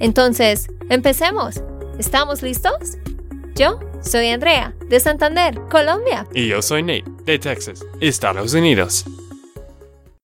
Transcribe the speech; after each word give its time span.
Entonces, 0.00 0.68
empecemos. 0.90 1.62
¿Estamos 1.98 2.42
listos? 2.42 2.98
Yo 3.54 3.78
soy 4.02 4.28
Andrea, 4.28 4.74
de 4.88 4.98
Santander, 4.98 5.60
Colombia. 5.70 6.26
Y 6.34 6.48
yo 6.48 6.60
soy 6.60 6.82
Nate, 6.82 7.04
de 7.24 7.38
Texas, 7.38 7.84
Estados 8.00 8.54
Unidos. 8.54 9.04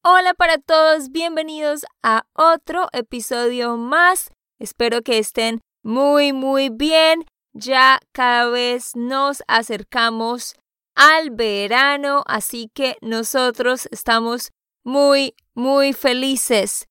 Hola 0.02 0.34
para 0.34 0.59
todos, 0.59 1.11
bienvenidos 1.11 1.84
a 2.02 2.25
otro 2.34 2.88
episodio 2.92 3.77
más. 3.77 4.30
Espero 4.59 5.02
que 5.02 5.19
estén 5.19 5.61
muy, 5.83 6.33
muy 6.33 6.70
bien. 6.70 7.25
Ya 7.52 8.00
cada 8.12 8.48
vez 8.48 8.97
nos 8.97 9.42
acercamos 9.47 10.55
al 10.95 11.30
verano, 11.30 12.25
así 12.27 12.70
que 12.75 12.97
nosotros 13.00 13.89
estamos 13.91 14.50
muy, 14.84 15.34
muy 15.55 15.92
felices. 15.92 16.86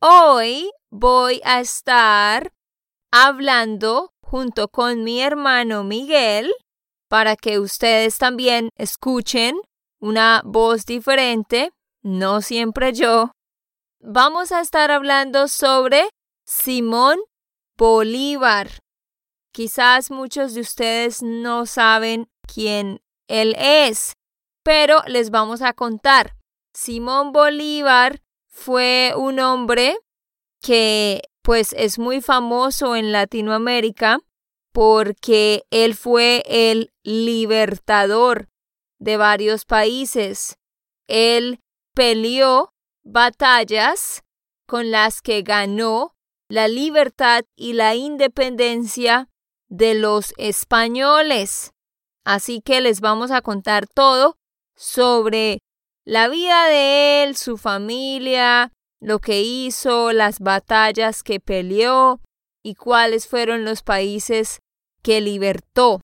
Hoy 0.00 0.70
voy 0.90 1.40
a 1.44 1.60
estar 1.60 2.52
hablando 3.10 4.12
junto 4.20 4.68
con 4.68 5.04
mi 5.04 5.20
hermano 5.20 5.84
Miguel 5.84 6.52
para 7.08 7.36
que 7.36 7.58
ustedes 7.58 8.18
también 8.18 8.70
escuchen 8.76 9.56
una 10.00 10.42
voz 10.44 10.84
diferente, 10.84 11.72
no 12.02 12.42
siempre 12.42 12.92
yo. 12.92 13.32
Vamos 14.00 14.52
a 14.52 14.60
estar 14.60 14.90
hablando 14.90 15.48
sobre 15.48 16.08
Simón 16.44 17.18
Bolívar. 17.76 18.80
Quizás 19.52 20.10
muchos 20.10 20.54
de 20.54 20.60
ustedes 20.60 21.22
no 21.22 21.66
saben 21.66 22.28
quién 22.42 23.00
él 23.26 23.56
es. 23.58 24.12
Pero 24.62 25.02
les 25.06 25.30
vamos 25.30 25.62
a 25.62 25.72
contar. 25.72 26.36
Simón 26.74 27.32
Bolívar 27.32 28.20
fue 28.46 29.14
un 29.16 29.40
hombre 29.40 29.96
que 30.60 31.22
pues 31.42 31.72
es 31.72 31.98
muy 31.98 32.20
famoso 32.20 32.96
en 32.96 33.12
Latinoamérica 33.12 34.20
porque 34.72 35.64
él 35.70 35.94
fue 35.94 36.42
el 36.46 36.92
libertador 37.02 38.48
de 38.98 39.16
varios 39.16 39.64
países. 39.64 40.58
Él 41.06 41.60
peleó 41.94 42.74
batallas 43.02 44.22
con 44.66 44.90
las 44.90 45.22
que 45.22 45.42
ganó 45.42 46.14
la 46.48 46.68
libertad 46.68 47.44
y 47.56 47.72
la 47.72 47.94
independencia 47.94 49.28
de 49.68 49.94
los 49.94 50.34
españoles. 50.36 51.72
Así 52.24 52.60
que 52.60 52.80
les 52.80 53.00
vamos 53.00 53.30
a 53.30 53.42
contar 53.42 53.86
todo 53.86 54.36
sobre 54.76 55.60
la 56.04 56.28
vida 56.28 56.66
de 56.66 57.24
él, 57.24 57.36
su 57.36 57.56
familia, 57.56 58.72
lo 59.00 59.18
que 59.18 59.42
hizo, 59.42 60.12
las 60.12 60.40
batallas 60.40 61.22
que 61.22 61.40
peleó 61.40 62.20
y 62.62 62.74
cuáles 62.74 63.26
fueron 63.26 63.64
los 63.64 63.82
países 63.82 64.60
que 65.02 65.20
libertó. 65.20 66.00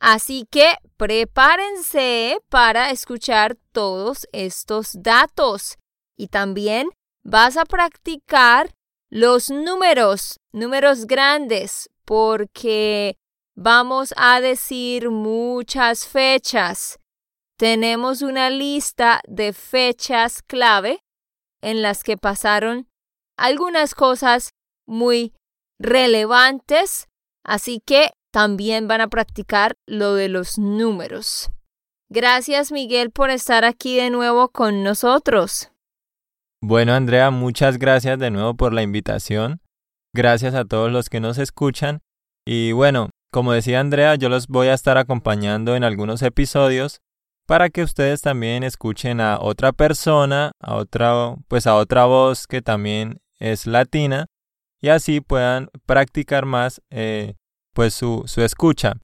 Así 0.00 0.46
que 0.50 0.76
prepárense 0.96 2.38
para 2.48 2.90
escuchar 2.90 3.56
todos 3.72 4.26
estos 4.32 4.90
datos 4.94 5.76
y 6.16 6.28
también 6.28 6.88
vas 7.22 7.56
a 7.56 7.64
practicar 7.64 8.74
los 9.08 9.50
números, 9.50 10.38
números 10.52 11.06
grandes, 11.06 11.88
porque 12.04 13.16
Vamos 13.58 14.12
a 14.18 14.42
decir 14.42 15.08
muchas 15.08 16.06
fechas. 16.06 16.98
Tenemos 17.56 18.20
una 18.20 18.50
lista 18.50 19.22
de 19.26 19.54
fechas 19.54 20.42
clave 20.42 21.00
en 21.66 21.82
las 21.82 22.04
que 22.04 22.16
pasaron 22.16 22.86
algunas 23.36 23.96
cosas 23.96 24.54
muy 24.86 25.34
relevantes, 25.80 27.08
así 27.44 27.82
que 27.84 28.12
también 28.32 28.86
van 28.86 29.00
a 29.00 29.08
practicar 29.08 29.74
lo 29.84 30.14
de 30.14 30.28
los 30.28 30.58
números. 30.58 31.50
Gracias 32.08 32.70
Miguel 32.70 33.10
por 33.10 33.30
estar 33.30 33.64
aquí 33.64 33.96
de 33.96 34.10
nuevo 34.10 34.50
con 34.50 34.84
nosotros. 34.84 35.72
Bueno 36.62 36.94
Andrea, 36.94 37.32
muchas 37.32 37.78
gracias 37.78 38.16
de 38.20 38.30
nuevo 38.30 38.54
por 38.54 38.72
la 38.72 38.82
invitación. 38.82 39.60
Gracias 40.14 40.54
a 40.54 40.66
todos 40.66 40.92
los 40.92 41.10
que 41.10 41.18
nos 41.18 41.36
escuchan. 41.36 42.00
Y 42.46 42.70
bueno, 42.70 43.10
como 43.32 43.52
decía 43.52 43.80
Andrea, 43.80 44.14
yo 44.14 44.28
los 44.28 44.46
voy 44.46 44.68
a 44.68 44.74
estar 44.74 44.98
acompañando 44.98 45.74
en 45.74 45.82
algunos 45.82 46.22
episodios 46.22 47.00
para 47.46 47.70
que 47.70 47.82
ustedes 47.82 48.20
también 48.20 48.64
escuchen 48.64 49.20
a 49.20 49.38
otra 49.40 49.72
persona, 49.72 50.52
a 50.60 50.74
otra, 50.74 51.36
pues 51.48 51.66
a 51.66 51.76
otra 51.76 52.04
voz 52.04 52.46
que 52.46 52.60
también 52.60 53.20
es 53.38 53.66
latina 53.66 54.26
y 54.80 54.88
así 54.88 55.20
puedan 55.20 55.68
practicar 55.86 56.44
más 56.44 56.82
eh, 56.90 57.34
pues 57.72 57.94
su, 57.94 58.24
su 58.26 58.42
escucha. 58.42 58.94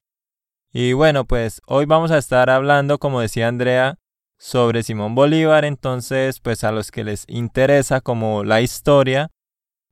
Y 0.71 0.93
bueno, 0.93 1.25
pues 1.25 1.61
hoy 1.67 1.85
vamos 1.85 2.11
a 2.11 2.17
estar 2.17 2.49
hablando, 2.49 2.99
como 2.99 3.21
decía 3.21 3.47
Andrea, 3.47 3.97
sobre 4.37 4.83
Simón 4.83 5.15
Bolívar, 5.15 5.63
entonces 5.63 6.39
pues 6.41 6.63
a 6.63 6.71
los 6.71 6.91
que 6.91 7.03
les 7.03 7.23
interesa 7.27 8.01
como 8.01 8.43
la 8.43 8.59
historia, 8.59 9.29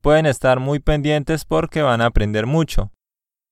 pueden 0.02 0.26
estar 0.26 0.60
muy 0.60 0.80
pendientes 0.80 1.46
porque 1.46 1.82
van 1.84 2.02
a 2.02 2.08
aprender 2.08 2.48
mucho. 2.48 2.92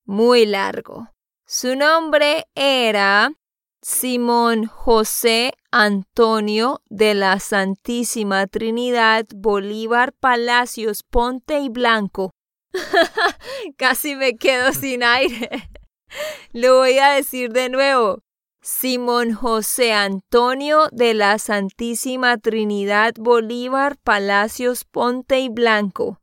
muy 0.05 0.45
largo. 0.45 1.09
Su 1.47 1.75
nombre 1.75 2.49
era 2.55 3.33
Simón 3.81 4.67
José 4.67 5.55
Antonio 5.71 6.83
de 6.91 7.15
la 7.15 7.41
Santísima 7.41 8.47
Trinidad 8.47 9.25
Bolívar 9.35 10.13
Palacios 10.13 11.03
Ponte 11.03 11.61
y 11.61 11.71
Blanco. 11.71 12.33
Casi 13.79 14.17
me 14.17 14.37
quedo 14.37 14.75
sin 14.75 15.03
aire. 15.03 15.71
Lo 16.53 16.77
voy 16.77 16.99
a 16.99 17.13
decir 17.13 17.55
de 17.55 17.71
nuevo. 17.71 18.23
Simón 18.65 19.33
José 19.35 19.93
Antonio 19.93 20.87
de 20.93 21.15
la 21.15 21.39
Santísima 21.41 22.39
Trinidad 22.39 23.13
Bolívar 23.19 23.97
Palacios 24.05 24.85
Ponte 24.85 25.41
y 25.41 25.49
Blanco. 25.49 26.21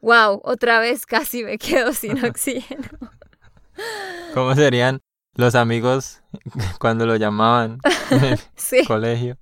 Wow, 0.00 0.40
otra 0.44 0.78
vez 0.78 1.06
casi 1.06 1.42
me 1.42 1.58
quedo 1.58 1.92
sin 1.92 2.24
oxígeno. 2.24 2.86
¿Cómo 4.32 4.54
serían 4.54 5.00
Los 5.34 5.56
amigos 5.56 6.22
cuando 6.78 7.04
lo 7.04 7.16
llamaban 7.16 7.78
en 8.10 8.24
el 8.24 8.40
Sí, 8.54 8.84
colegio. 8.86 9.36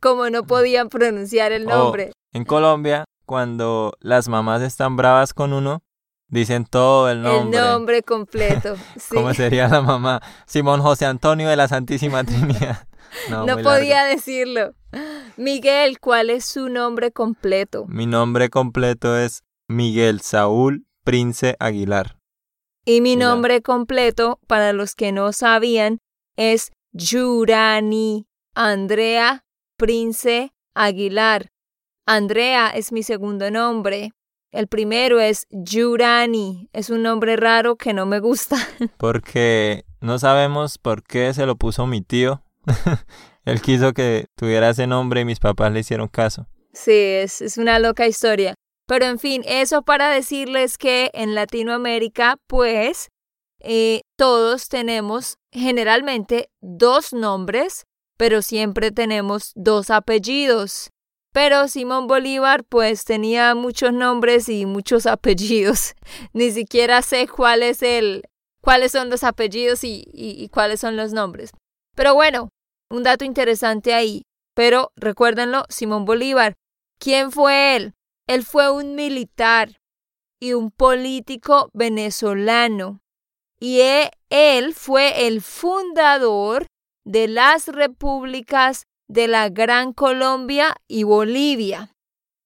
como 0.00 0.30
no 0.30 0.44
podían 0.44 0.88
pronunciar 0.88 1.52
el 1.52 1.66
O 1.66 1.68
nombre. 1.70 2.12
en 2.32 2.44
Colombia, 2.46 3.04
cuando 3.26 3.92
las 4.00 4.28
mamás 4.28 4.62
están 4.62 4.96
bravas 4.96 5.34
con 5.34 5.52
uno, 5.52 5.82
dicen 6.28 6.64
todo 6.64 7.10
el 7.10 7.22
nombre. 7.22 7.58
El 7.58 7.64
nombre 7.64 8.02
completo. 8.02 8.76
Sí. 8.96 9.14
¿Cómo 9.14 9.34
sería 9.34 9.68
la 9.68 9.80
mamá? 9.82 10.20
Simón 10.46 10.80
José 10.80 11.06
Antonio 11.06 11.48
de 11.48 11.56
la 11.56 11.68
Santísima 11.68 12.24
Trinidad. 12.24 12.86
No, 13.30 13.46
podía 13.62 14.02
largo. 14.02 14.16
decirlo. 14.16 14.74
Miguel, 15.36 16.00
¿cuál 16.00 16.30
es 16.30 16.44
su 16.46 16.68
nombre 16.68 17.12
completo? 17.12 17.84
Mi 17.86 18.06
nombre 18.06 18.50
completo 18.50 19.16
es 19.16 19.44
Miguel 19.68 20.20
Saúl 20.20 20.86
Prince 21.04 21.54
Aguilar. 21.60 22.18
Y 22.84 23.00
mi 23.02 23.14
nombre 23.14 23.62
completo, 23.62 24.40
para 24.48 24.72
los 24.72 24.96
que 24.96 25.12
no 25.12 25.32
sabían, 25.32 26.00
es 26.36 26.72
Yurani 26.92 28.26
Andrea 28.54 29.44
Prince 29.76 30.52
Aguilar. 30.74 31.50
Andrea 32.06 32.70
es 32.70 32.90
mi 32.92 33.02
segundo 33.02 33.50
nombre. 33.50 34.12
El 34.54 34.68
primero 34.68 35.18
es 35.18 35.48
Yurani. 35.50 36.68
Es 36.72 36.88
un 36.88 37.02
nombre 37.02 37.34
raro 37.34 37.74
que 37.74 37.92
no 37.92 38.06
me 38.06 38.20
gusta. 38.20 38.56
Porque 38.98 39.84
no 40.00 40.20
sabemos 40.20 40.78
por 40.78 41.02
qué 41.02 41.34
se 41.34 41.44
lo 41.44 41.56
puso 41.56 41.88
mi 41.88 42.02
tío. 42.02 42.40
Él 43.44 43.60
quiso 43.60 43.92
que 43.94 44.26
tuviera 44.36 44.70
ese 44.70 44.86
nombre 44.86 45.22
y 45.22 45.24
mis 45.24 45.40
papás 45.40 45.72
le 45.72 45.80
hicieron 45.80 46.06
caso. 46.06 46.46
Sí, 46.72 46.92
es, 46.92 47.42
es 47.42 47.58
una 47.58 47.80
loca 47.80 48.06
historia. 48.06 48.54
Pero 48.86 49.06
en 49.06 49.18
fin, 49.18 49.42
eso 49.44 49.82
para 49.82 50.08
decirles 50.08 50.78
que 50.78 51.10
en 51.14 51.34
Latinoamérica, 51.34 52.36
pues, 52.46 53.08
eh, 53.58 54.02
todos 54.16 54.68
tenemos 54.68 55.38
generalmente 55.50 56.48
dos 56.60 57.12
nombres, 57.12 57.86
pero 58.16 58.40
siempre 58.40 58.92
tenemos 58.92 59.50
dos 59.56 59.90
apellidos. 59.90 60.90
Pero 61.34 61.66
Simón 61.66 62.06
Bolívar, 62.06 62.62
pues, 62.62 63.04
tenía 63.04 63.56
muchos 63.56 63.92
nombres 63.92 64.48
y 64.48 64.66
muchos 64.66 65.04
apellidos. 65.16 65.94
Ni 66.32 66.52
siquiera 66.52 67.02
sé 67.02 67.26
cuál 67.26 67.64
es 67.64 67.82
el, 67.82 68.22
cuáles 68.62 68.92
son 68.92 69.10
los 69.10 69.24
apellidos 69.24 69.82
y, 69.82 70.04
y- 70.12 70.48
cuáles 70.50 70.78
son 70.78 70.96
los 70.96 71.12
nombres. 71.12 71.50
Pero 71.96 72.14
bueno, 72.14 72.50
un 72.88 73.02
dato 73.02 73.24
interesante 73.24 73.92
ahí. 73.94 74.22
Pero 74.54 74.92
recuérdenlo, 74.94 75.64
Simón 75.68 76.04
Bolívar. 76.04 76.54
¿Quién 77.00 77.32
fue 77.32 77.74
él? 77.74 77.94
Él 78.28 78.44
fue 78.44 78.70
un 78.70 78.94
militar 78.94 79.80
y 80.40 80.52
un 80.52 80.70
político 80.70 81.68
venezolano. 81.72 83.00
Y 83.58 83.80
e- 83.80 84.12
él 84.30 84.72
fue 84.72 85.26
el 85.26 85.42
fundador 85.42 86.68
de 87.04 87.26
las 87.26 87.66
repúblicas 87.66 88.84
de 89.08 89.28
la 89.28 89.48
Gran 89.48 89.92
Colombia 89.92 90.76
y 90.88 91.02
Bolivia. 91.04 91.94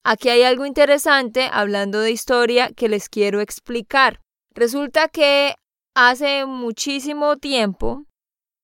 Aquí 0.04 0.28
hay 0.28 0.42
algo 0.42 0.64
interesante 0.64 1.48
hablando 1.52 2.00
de 2.00 2.10
historia 2.10 2.70
que 2.72 2.88
les 2.88 3.08
quiero 3.08 3.40
explicar. 3.40 4.20
Resulta 4.54 5.08
que 5.08 5.54
hace 5.94 6.46
muchísimo 6.46 7.36
tiempo 7.36 8.04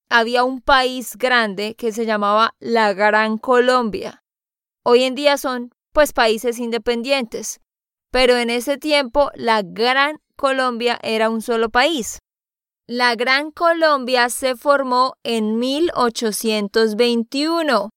había 0.08 0.44
un 0.44 0.60
país 0.60 1.16
grande 1.16 1.74
que 1.76 1.92
se 1.92 2.06
llamaba 2.06 2.54
la 2.60 2.92
Gran 2.92 3.38
Colombia. 3.38 4.22
Hoy 4.84 5.04
en 5.04 5.14
día 5.14 5.36
son 5.36 5.70
pues 5.92 6.12
países 6.12 6.58
independientes, 6.58 7.60
pero 8.10 8.36
en 8.36 8.50
ese 8.50 8.78
tiempo 8.78 9.30
la 9.34 9.62
Gran 9.62 10.18
Colombia 10.36 10.98
era 11.02 11.30
un 11.30 11.42
solo 11.42 11.70
país. 11.70 12.18
La 12.86 13.14
Gran 13.14 13.50
Colombia 13.50 14.28
se 14.28 14.56
formó 14.56 15.14
en 15.22 15.58
1821, 15.58 17.88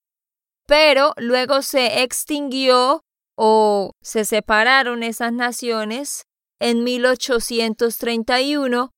pero 0.66 1.14
luego 1.18 1.62
se 1.62 2.04
extinguió 2.04 3.04
o 3.36 3.92
se 4.02 4.24
separaron 4.24 5.04
esas 5.04 5.34
naciones 5.34 6.24
en 6.62 6.86
1831, 6.86 8.92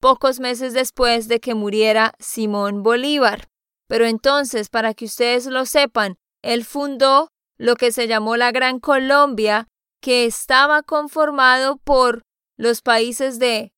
pocos 0.00 0.40
meses 0.40 0.72
después 0.72 1.28
de 1.28 1.38
que 1.38 1.54
muriera 1.54 2.14
Simón 2.18 2.82
Bolívar. 2.82 3.46
Pero 3.86 4.06
entonces, 4.06 4.68
para 4.68 4.92
que 4.92 5.04
ustedes 5.04 5.46
lo 5.46 5.66
sepan, 5.66 6.16
él 6.42 6.64
fundó 6.64 7.28
lo 7.56 7.76
que 7.76 7.92
se 7.92 8.08
llamó 8.08 8.36
la 8.36 8.50
Gran 8.50 8.80
Colombia, 8.80 9.68
que 10.02 10.26
estaba 10.26 10.82
conformado 10.82 11.76
por 11.76 12.22
los 12.56 12.82
países 12.82 13.38
de 13.38 13.70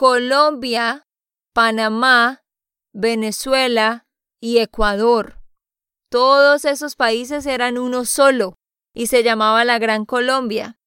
Colombia, 0.00 1.06
Panamá, 1.52 2.40
Venezuela 2.94 4.06
y 4.40 4.56
Ecuador. 4.56 5.42
Todos 6.10 6.64
esos 6.64 6.96
países 6.96 7.44
eran 7.44 7.76
uno 7.76 8.06
solo 8.06 8.54
y 8.94 9.08
se 9.08 9.22
llamaba 9.22 9.62
la 9.66 9.78
Gran 9.78 10.06
Colombia. 10.06 10.78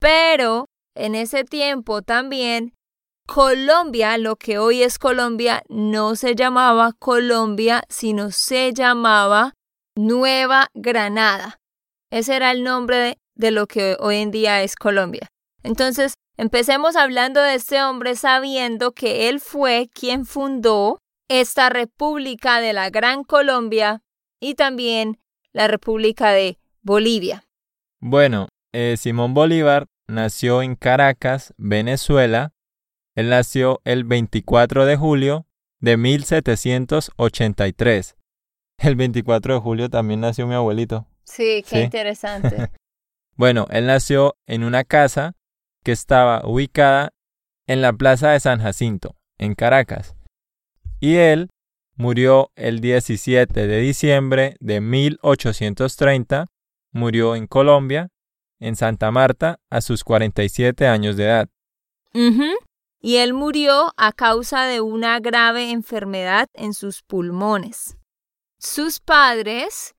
Pero 0.00 0.64
en 0.96 1.14
ese 1.14 1.44
tiempo 1.44 2.02
también 2.02 2.74
Colombia, 3.28 4.18
lo 4.18 4.34
que 4.34 4.58
hoy 4.58 4.82
es 4.82 4.98
Colombia, 4.98 5.62
no 5.68 6.16
se 6.16 6.34
llamaba 6.34 6.94
Colombia, 6.98 7.84
sino 7.88 8.32
se 8.32 8.72
llamaba 8.72 9.54
Nueva 9.96 10.66
Granada. 10.74 11.58
Ese 12.10 12.34
era 12.34 12.50
el 12.50 12.64
nombre 12.64 12.96
de, 12.96 13.18
de 13.36 13.50
lo 13.52 13.68
que 13.68 13.96
hoy 14.00 14.16
en 14.16 14.32
día 14.32 14.64
es 14.64 14.74
Colombia. 14.74 15.28
Entonces, 15.62 16.14
empecemos 16.38 16.96
hablando 16.96 17.42
de 17.42 17.54
este 17.54 17.82
hombre 17.82 18.16
sabiendo 18.16 18.92
que 18.92 19.28
él 19.28 19.40
fue 19.40 19.90
quien 19.92 20.24
fundó 20.24 20.98
esta 21.28 21.68
República 21.68 22.60
de 22.60 22.72
la 22.72 22.88
Gran 22.88 23.24
Colombia 23.24 24.00
y 24.40 24.54
también 24.54 25.20
la 25.52 25.68
República 25.68 26.30
de 26.30 26.58
Bolivia. 26.80 27.44
Bueno, 28.00 28.48
eh, 28.72 28.94
Simón 28.96 29.34
Bolívar 29.34 29.86
nació 30.06 30.62
en 30.62 30.76
Caracas, 30.76 31.52
Venezuela. 31.58 32.52
Él 33.14 33.28
nació 33.28 33.80
el 33.84 34.04
24 34.04 34.86
de 34.86 34.96
julio 34.96 35.46
de 35.80 35.96
1783. 35.96 38.16
El 38.78 38.96
24 38.96 39.54
de 39.54 39.60
julio 39.60 39.90
también 39.90 40.20
nació 40.20 40.46
mi 40.46 40.54
abuelito. 40.54 41.06
Sí, 41.24 41.64
qué 41.68 41.76
Sí. 41.76 41.80
interesante. 41.82 42.70
Bueno, 43.36 43.66
él 43.70 43.86
nació 43.86 44.36
en 44.48 44.64
una 44.64 44.82
casa 44.82 45.36
que 45.84 45.92
estaba 45.92 46.46
ubicada 46.46 47.12
en 47.66 47.82
la 47.82 47.92
Plaza 47.92 48.30
de 48.30 48.40
San 48.40 48.60
Jacinto, 48.60 49.16
en 49.38 49.54
Caracas. 49.54 50.16
Y 51.00 51.16
él 51.16 51.50
murió 51.96 52.50
el 52.54 52.80
17 52.80 53.66
de 53.66 53.80
diciembre 53.80 54.56
de 54.60 54.80
1830, 54.80 56.46
murió 56.92 57.34
en 57.36 57.46
Colombia, 57.46 58.08
en 58.60 58.76
Santa 58.76 59.10
Marta, 59.10 59.60
a 59.70 59.80
sus 59.80 60.04
47 60.04 60.86
años 60.86 61.16
de 61.16 61.24
edad. 61.24 61.48
Y 63.00 63.16
él 63.16 63.32
murió 63.32 63.92
a 63.96 64.12
causa 64.12 64.64
de 64.64 64.80
una 64.80 65.20
grave 65.20 65.70
enfermedad 65.70 66.48
en 66.54 66.74
sus 66.74 67.02
pulmones. 67.02 67.96
Sus 68.58 68.98
padres 68.98 69.94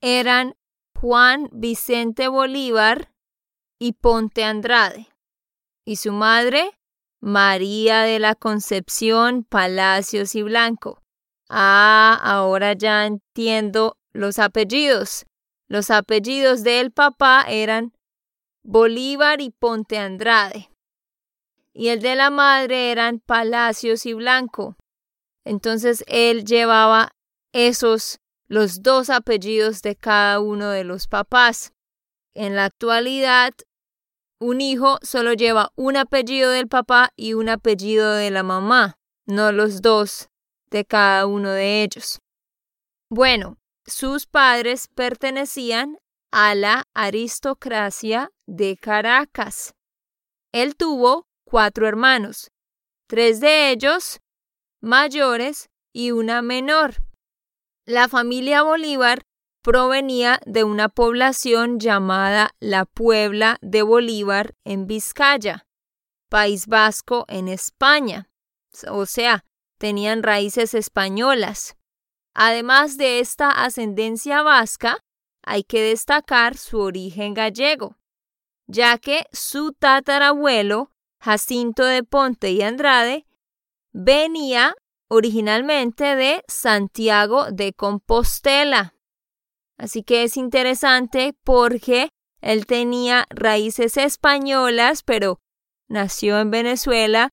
eran 0.00 0.54
Juan 0.98 1.48
Vicente 1.52 2.28
Bolívar 2.28 3.09
y 3.80 3.94
Ponte 3.94 4.44
Andrade. 4.44 5.08
Y 5.84 5.96
su 5.96 6.12
madre, 6.12 6.78
María 7.20 8.02
de 8.02 8.18
la 8.18 8.34
Concepción 8.34 9.42
Palacios 9.42 10.34
y 10.34 10.42
Blanco. 10.42 11.02
Ah, 11.48 12.20
ahora 12.22 12.74
ya 12.74 13.06
entiendo 13.06 13.96
los 14.12 14.38
apellidos. 14.38 15.24
Los 15.66 15.90
apellidos 15.90 16.62
del 16.62 16.92
papá 16.92 17.44
eran 17.48 17.92
Bolívar 18.62 19.40
y 19.40 19.50
Ponte 19.50 19.98
Andrade. 19.98 20.70
Y 21.72 21.88
el 21.88 22.02
de 22.02 22.16
la 22.16 22.30
madre 22.30 22.92
eran 22.92 23.20
Palacios 23.20 24.04
y 24.04 24.12
Blanco. 24.12 24.76
Entonces 25.44 26.04
él 26.06 26.44
llevaba 26.44 27.12
esos, 27.52 28.20
los 28.46 28.82
dos 28.82 29.08
apellidos 29.08 29.80
de 29.80 29.96
cada 29.96 30.38
uno 30.40 30.68
de 30.68 30.84
los 30.84 31.08
papás. 31.08 31.72
En 32.34 32.56
la 32.56 32.66
actualidad, 32.66 33.54
un 34.40 34.60
hijo 34.60 34.98
solo 35.02 35.34
lleva 35.34 35.70
un 35.76 35.96
apellido 35.96 36.50
del 36.50 36.66
papá 36.66 37.12
y 37.14 37.34
un 37.34 37.48
apellido 37.48 38.14
de 38.14 38.30
la 38.30 38.42
mamá, 38.42 38.98
no 39.26 39.52
los 39.52 39.82
dos 39.82 40.28
de 40.70 40.84
cada 40.84 41.26
uno 41.26 41.50
de 41.50 41.82
ellos. 41.82 42.20
Bueno, 43.10 43.58
sus 43.86 44.26
padres 44.26 44.88
pertenecían 44.94 45.98
a 46.32 46.54
la 46.54 46.84
aristocracia 46.94 48.30
de 48.46 48.76
Caracas. 48.76 49.74
Él 50.52 50.74
tuvo 50.76 51.26
cuatro 51.44 51.86
hermanos, 51.86 52.50
tres 53.08 53.40
de 53.40 53.70
ellos 53.70 54.20
mayores 54.80 55.68
y 55.92 56.12
una 56.12 56.40
menor. 56.40 57.02
La 57.84 58.08
familia 58.08 58.62
Bolívar 58.62 59.22
provenía 59.62 60.40
de 60.46 60.64
una 60.64 60.88
población 60.88 61.78
llamada 61.78 62.54
la 62.60 62.84
Puebla 62.84 63.58
de 63.60 63.82
Bolívar 63.82 64.54
en 64.64 64.86
Vizcaya, 64.86 65.66
País 66.28 66.66
Vasco 66.66 67.24
en 67.28 67.48
España. 67.48 68.30
O 68.88 69.06
sea, 69.06 69.44
tenían 69.78 70.22
raíces 70.22 70.74
españolas. 70.74 71.76
Además 72.34 72.96
de 72.96 73.20
esta 73.20 73.50
ascendencia 73.50 74.42
vasca, 74.42 75.04
hay 75.42 75.64
que 75.64 75.82
destacar 75.82 76.56
su 76.56 76.78
origen 76.78 77.34
gallego, 77.34 77.96
ya 78.66 78.98
que 78.98 79.26
su 79.32 79.72
tatarabuelo, 79.72 80.92
Jacinto 81.18 81.84
de 81.84 82.04
Ponte 82.04 82.52
y 82.52 82.62
Andrade, 82.62 83.26
venía 83.92 84.74
originalmente 85.08 86.14
de 86.14 86.44
Santiago 86.46 87.50
de 87.50 87.72
Compostela. 87.72 88.94
Así 89.80 90.02
que 90.02 90.24
es 90.24 90.36
interesante 90.36 91.32
porque 91.42 92.10
él 92.42 92.66
tenía 92.66 93.24
raíces 93.30 93.96
españolas, 93.96 95.02
pero 95.02 95.38
nació 95.88 96.38
en 96.38 96.50
Venezuela 96.50 97.30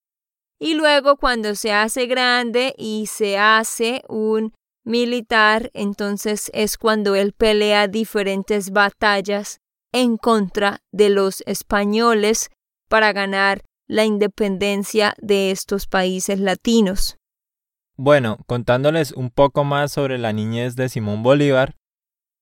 y 0.57 0.73
luego 0.75 1.17
cuando 1.17 1.55
se 1.55 1.73
hace 1.73 2.05
grande 2.05 2.73
y 2.77 3.07
se 3.07 3.37
hace 3.37 4.01
un 4.07 4.53
militar, 4.85 5.71
entonces 5.73 6.49
es 6.53 6.77
cuando 6.77 7.15
él 7.15 7.33
pelea 7.33 7.89
diferentes 7.89 8.71
batallas 8.71 9.59
en 9.91 10.15
contra 10.15 10.79
de 10.93 11.09
los 11.09 11.43
españoles 11.47 12.49
para 12.87 13.11
ganar 13.11 13.61
la 13.89 14.05
independencia 14.05 15.15
de 15.17 15.51
estos 15.51 15.85
países 15.85 16.39
latinos. 16.39 17.17
Bueno, 17.97 18.37
contándoles 18.47 19.11
un 19.11 19.31
poco 19.31 19.65
más 19.65 19.91
sobre 19.91 20.17
la 20.17 20.31
niñez 20.31 20.77
de 20.77 20.87
Simón 20.87 21.23
Bolívar, 21.23 21.75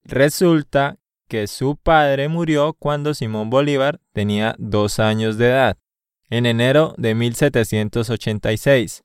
resulta 0.06 0.98
que 1.28 1.48
su 1.48 1.76
padre 1.76 2.30
murió 2.30 2.74
cuando 2.74 3.14
Simón 3.14 3.50
Bolívar 3.50 4.00
tenía 4.14 4.56
dos 4.58 5.00
años 5.00 5.38
de 5.38 5.48
edad, 5.48 5.78
en 6.30 6.46
enero 6.46 6.94
de 6.98 7.16
1786. 7.16 9.04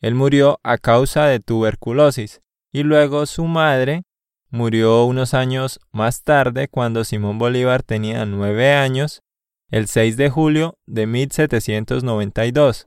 Él 0.00 0.14
murió 0.14 0.58
a 0.62 0.78
causa 0.78 1.26
de 1.26 1.40
tuberculosis 1.40 2.40
y 2.72 2.82
luego 2.82 3.26
su 3.26 3.44
madre 3.44 4.04
murió 4.50 5.04
unos 5.04 5.34
años 5.34 5.80
más 5.92 6.22
tarde 6.22 6.68
cuando 6.68 7.04
Simón 7.04 7.38
Bolívar 7.38 7.82
tenía 7.82 8.24
nueve 8.24 8.72
años, 8.72 9.22
el 9.70 9.86
6 9.86 10.16
de 10.16 10.30
julio 10.30 10.78
de 10.86 11.06
1792. 11.06 12.86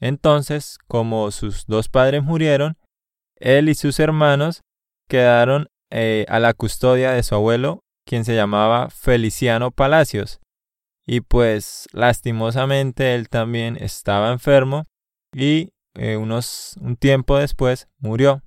Entonces, 0.00 0.78
como 0.86 1.30
sus 1.30 1.66
dos 1.66 1.88
padres 1.88 2.22
murieron, 2.22 2.76
él 3.36 3.68
y 3.68 3.74
sus 3.74 3.98
hermanos 3.98 4.62
quedaron 5.08 5.68
eh, 5.90 6.26
a 6.28 6.38
la 6.38 6.54
custodia 6.54 7.12
de 7.12 7.22
su 7.22 7.34
abuelo, 7.34 7.80
quien 8.06 8.24
se 8.24 8.34
llamaba 8.34 8.90
Feliciano 8.90 9.70
Palacios. 9.70 10.40
Y 11.06 11.20
pues 11.20 11.88
lastimosamente 11.92 13.14
él 13.14 13.28
también 13.28 13.76
estaba 13.80 14.30
enfermo 14.30 14.84
y 15.34 15.70
eh, 15.94 16.16
unos 16.16 16.76
un 16.80 16.96
tiempo 16.96 17.38
después 17.38 17.88
murió. 17.98 18.42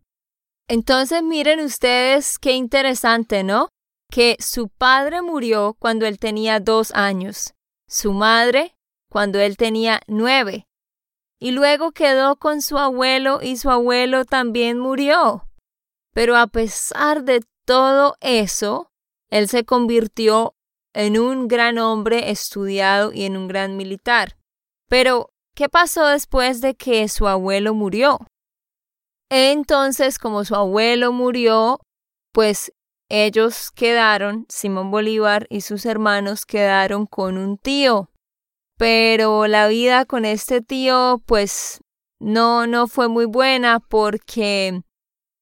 Entonces 0.68 1.24
miren 1.24 1.60
ustedes 1.60 2.38
qué 2.40 2.54
interesante, 2.54 3.44
¿no? 3.44 3.70
Que 4.10 4.38
su 4.40 4.70
padre 4.70 5.22
murió 5.22 5.76
cuando 5.80 6.06
él 6.06 6.20
tenía 6.20 6.60
dos 6.60 6.92
años, 6.94 7.54
su 7.88 8.14
madre 8.14 8.76
cuando 9.10 9.40
él 9.40 9.58
tenía 9.58 10.02
nueve, 10.08 10.66
y 11.40 11.52
luego 11.52 11.92
quedó 11.92 12.36
con 12.36 12.62
su 12.62 12.78
abuelo 12.78 13.40
y 13.42 13.58
su 13.58 13.70
abuelo 13.72 14.26
también 14.26 14.80
murió. 14.80 15.51
Pero 16.14 16.36
a 16.38 16.48
pesar 16.48 17.24
de 17.24 17.42
todo 17.66 18.16
eso, 18.20 18.92
él 19.30 19.48
se 19.48 19.66
convirtió 19.66 20.56
en 20.94 21.18
un 21.18 21.48
gran 21.48 21.78
hombre 21.78 22.32
estudiado 22.32 23.14
y 23.14 23.24
en 23.24 23.38
un 23.38 23.48
gran 23.48 23.78
militar. 23.78 24.38
Pero, 24.90 25.30
¿qué 25.56 25.70
pasó 25.70 26.08
después 26.08 26.60
de 26.60 26.76
que 26.76 27.08
su 27.08 27.28
abuelo 27.28 27.74
murió? 27.74 28.20
Entonces, 29.30 30.20
como 30.20 30.44
su 30.44 30.56
abuelo 30.56 31.14
murió, 31.14 31.80
pues 32.34 32.74
ellos 33.08 33.72
quedaron, 33.72 34.46
Simón 34.50 34.92
Bolívar 34.92 35.48
y 35.50 35.62
sus 35.62 35.86
hermanos 35.86 36.46
quedaron 36.46 37.06
con 37.06 37.38
un 37.38 37.58
tío. 37.58 38.10
Pero 38.78 39.48
la 39.48 39.68
vida 39.68 40.06
con 40.06 40.26
este 40.26 40.62
tío, 40.62 41.22
pues 41.26 41.80
no, 42.20 42.68
no 42.68 42.88
fue 42.88 43.08
muy 43.08 43.26
buena 43.26 43.80
porque 43.80 44.82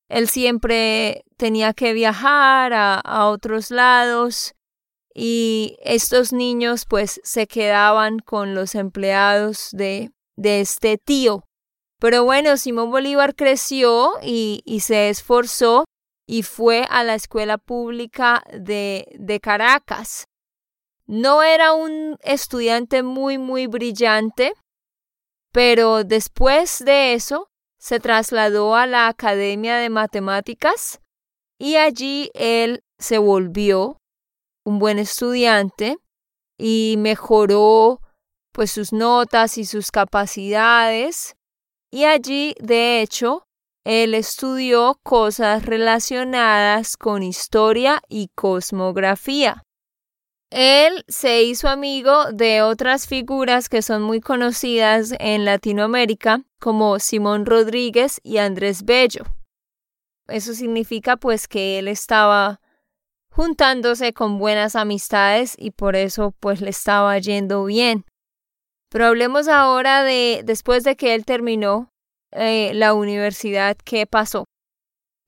él 0.10 0.28
siempre 0.28 1.24
tenía 1.38 1.74
que 1.74 1.94
viajar 1.94 2.74
a, 2.74 2.96
a 2.96 3.30
otros 3.30 3.72
lados 3.72 4.56
y 5.14 5.78
estos 5.82 6.34
niños 6.34 6.86
pues 6.86 7.22
se 7.24 7.48
quedaban 7.48 8.20
con 8.20 8.56
los 8.56 8.76
empleados 8.76 9.70
de, 9.72 10.12
de 10.36 10.62
este 10.62 10.98
tío. 10.98 11.44
Pero 12.00 12.24
bueno, 12.24 12.58
Simón 12.58 12.92
Bolívar 12.92 13.36
creció 13.36 14.14
y, 14.24 14.62
y 14.66 14.80
se 14.80 15.10
esforzó 15.10 15.86
y 16.26 16.44
fue 16.44 16.86
a 16.90 17.04
la 17.04 17.16
escuela 17.16 17.58
pública 17.58 18.44
de, 18.54 19.08
de 19.20 19.40
Caracas. 19.40 20.26
No 21.06 21.44
era 21.44 21.74
un 21.74 22.18
estudiante 22.22 23.04
muy, 23.04 23.38
muy 23.38 23.68
brillante, 23.68 24.54
pero 25.52 26.04
después 26.04 26.80
de 26.86 27.14
eso 27.14 27.49
se 27.80 28.00
trasladó 28.00 28.76
a 28.76 28.86
la 28.86 29.08
Academia 29.08 29.78
de 29.78 29.90
Matemáticas 29.90 31.02
y 31.58 31.78
allí 31.78 32.30
él 32.34 32.84
se 32.98 33.18
volvió 33.18 33.98
un 34.66 34.80
buen 34.80 35.00
estudiante 35.00 35.98
y 36.58 36.96
mejoró 36.98 38.02
pues 38.52 38.72
sus 38.72 38.92
notas 38.94 39.58
y 39.58 39.66
sus 39.66 39.92
capacidades 39.92 41.36
y 41.92 42.04
allí, 42.04 42.56
de 42.60 43.02
hecho, 43.02 43.48
él 43.84 44.14
estudió 44.14 45.00
cosas 45.04 45.66
relacionadas 45.66 46.98
con 46.98 47.24
historia 47.24 48.02
y 48.08 48.30
cosmografía. 48.36 49.64
Él 50.52 51.06
se 51.08 51.44
hizo 51.44 51.68
amigo 51.68 52.32
de 52.32 52.64
otras 52.64 53.08
figuras 53.08 53.70
que 53.70 53.84
son 53.84 54.02
muy 54.02 54.20
conocidas 54.20 55.14
en 55.20 55.46
Latinoamérica, 55.46 56.44
como 56.60 56.98
Simón 57.00 57.46
Rodríguez 57.46 58.20
y 58.24 58.38
Andrés 58.38 58.84
Bello. 58.84 59.26
Eso 60.28 60.54
significa 60.54 61.18
pues 61.18 61.48
que 61.48 61.78
él 61.78 61.88
estaba 61.88 62.62
juntándose 63.32 64.14
con 64.14 64.40
buenas 64.40 64.76
amistades 64.76 65.56
y 65.58 65.72
por 65.72 65.96
eso 65.96 66.34
pues 66.40 66.62
le 66.62 66.72
estaba 66.72 67.18
yendo 67.20 67.66
bien. 67.66 68.06
Pero 68.90 69.06
hablemos 69.06 69.48
ahora 69.48 70.04
de 70.04 70.42
después 70.44 70.84
de 70.84 70.96
que 70.96 71.14
él 71.14 71.26
terminó 71.26 71.92
eh, 72.32 72.72
la 72.74 72.96
universidad, 72.96 73.78
¿qué 73.84 74.08
pasó? 74.08 74.46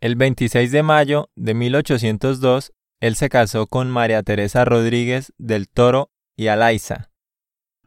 El 0.01 0.16
26 0.16 0.72
de 0.72 0.82
mayo 0.82 1.30
de 1.36 1.54
1802, 1.54 2.74
él 3.01 3.15
se 3.15 3.29
casó 3.29 3.67
con 3.67 3.89
María 3.89 4.22
Teresa 4.24 4.63
Rodríguez 4.63 5.34
del 5.38 5.67
Toro 5.67 6.12
y 6.38 6.48
Alaiza. 6.48 7.10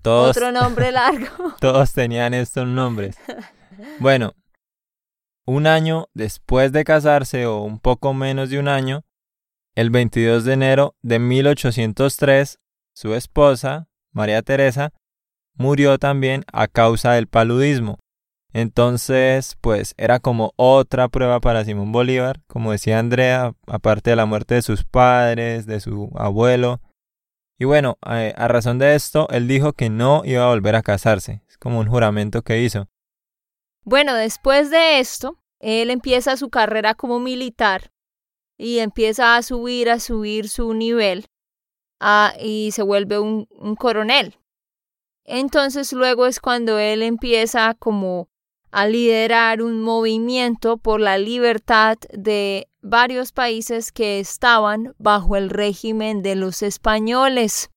Todos, 0.03 0.37
Otro 0.37 0.53
nombre 0.53 0.93
largo. 0.93 1.55
todos 1.61 1.93
tenían 1.93 2.35
estos 2.35 2.67
nombres. 2.67 3.17
Bueno, 4.01 4.35
un 5.47 5.67
año 5.67 6.09
después 6.15 6.73
de 6.73 6.85
casarse, 6.85 7.47
o 7.47 7.61
un 7.63 7.79
poco 7.79 8.13
menos 8.13 8.51
de 8.51 8.59
un 8.59 8.69
año, 8.69 9.05
el 9.75 9.91
22 9.91 10.45
de 10.45 10.53
enero 10.53 10.97
de 11.01 11.19
1803, 11.21 12.59
su 12.93 13.15
esposa, 13.15 13.89
María 14.13 14.43
Teresa, 14.43 14.93
murió 15.55 15.99
también 15.99 16.45
a 16.53 16.67
causa 16.67 17.13
del 17.13 17.29
paludismo. 17.29 17.99
Entonces, 18.55 19.59
pues 19.61 19.95
era 19.99 20.21
como 20.21 20.53
otra 20.55 21.09
prueba 21.09 21.41
para 21.41 21.65
Simón 21.65 21.91
Bolívar, 21.91 22.41
como 22.47 22.71
decía 22.71 23.01
Andrea, 23.01 23.53
aparte 23.67 24.11
de 24.11 24.17
la 24.17 24.27
muerte 24.27 24.55
de 24.55 24.63
sus 24.63 24.85
padres, 24.85 25.67
de 25.67 25.81
su 25.81 26.13
abuelo. 26.15 26.81
Y 27.59 27.65
bueno, 27.65 27.99
a, 28.01 28.19
a 28.21 28.47
razón 28.47 28.79
de 28.79 28.95
esto, 28.95 29.29
él 29.31 29.49
dijo 29.49 29.73
que 29.73 29.91
no 29.91 30.23
iba 30.25 30.45
a 30.45 30.51
volver 30.51 30.77
a 30.77 30.83
casarse. 30.83 31.43
Es 31.49 31.59
como 31.59 31.81
un 31.81 31.89
juramento 31.89 32.43
que 32.43 32.63
hizo. 32.63 32.87
Bueno, 33.83 34.15
después 34.15 34.71
de 34.71 35.01
esto, 35.01 35.37
él 35.59 35.91
empieza 35.91 36.37
su 36.37 36.49
carrera 36.49 36.95
como 36.95 37.19
militar 37.19 37.91
y 38.57 38.79
empieza 38.79 39.35
a 39.35 39.43
subir, 39.43 39.91
a 39.91 39.99
subir 39.99 40.49
su 40.49 40.75
nivel 40.75 41.27
y 42.41 42.71
se 42.71 42.83
vuelve 42.83 43.19
un 43.19 43.77
coronel. 43.77 44.39
Entonces 45.25 45.93
luego 45.93 46.27
es 46.27 46.39
cuando 46.39 46.79
él 46.79 47.03
empieza 47.03 47.75
como 47.75 48.29
a 48.75 48.89
liderar 48.89 49.63
un 49.63 49.81
movimiento 49.83 50.79
por 50.79 51.01
la 51.01 51.17
libertad 51.17 51.97
de 52.13 52.67
varios 52.83 53.31
países 53.31 53.93
que 53.93 54.19
estaban 54.19 54.97
bajo 54.99 55.37
el 55.37 55.49
régimen 55.49 56.23
de 56.23 56.35
los 56.35 56.61
españoles. 56.61 57.71